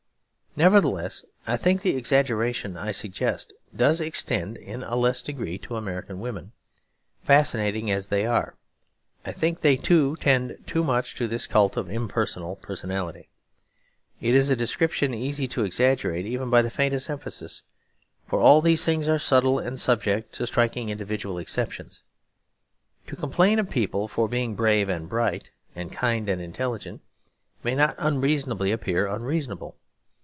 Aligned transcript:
Nevertheless, 0.53 1.23
I 1.47 1.55
think 1.55 1.81
the 1.81 1.95
exaggeration 1.95 2.75
I 2.75 2.91
suggest 2.91 3.53
does 3.73 4.01
extend 4.01 4.57
in 4.57 4.83
a 4.83 4.97
less 4.97 5.21
degree 5.21 5.57
to 5.59 5.77
American 5.77 6.19
women, 6.19 6.51
fascinating 7.21 7.89
as 7.89 8.09
they 8.09 8.25
are. 8.25 8.55
I 9.25 9.31
think 9.31 9.61
they 9.61 9.77
too 9.77 10.17
tend 10.17 10.57
too 10.67 10.83
much 10.83 11.15
to 11.15 11.27
this 11.29 11.47
cult 11.47 11.77
of 11.77 11.89
impersonal 11.89 12.57
personality. 12.57 13.29
It 14.19 14.35
is 14.35 14.49
a 14.49 14.55
description 14.57 15.13
easy 15.13 15.47
to 15.47 15.63
exaggerate 15.63 16.25
even 16.25 16.49
by 16.49 16.61
the 16.61 16.69
faintest 16.69 17.09
emphasis; 17.09 17.63
for 18.27 18.41
all 18.41 18.61
these 18.61 18.83
things 18.83 19.07
are 19.07 19.19
subtle 19.19 19.57
and 19.57 19.79
subject 19.79 20.33
to 20.33 20.45
striking 20.47 20.89
individual 20.89 21.37
exceptions. 21.37 22.03
To 23.07 23.15
complain 23.15 23.57
of 23.57 23.69
people 23.69 24.09
for 24.09 24.27
being 24.27 24.55
brave 24.55 24.89
and 24.89 25.07
bright 25.07 25.49
and 25.77 25.93
kind 25.93 26.27
and 26.27 26.41
intelligent 26.41 26.99
may 27.63 27.73
not 27.73 27.95
unreasonably 27.97 28.73
appear 28.73 29.07
unreasonable. 29.07 29.77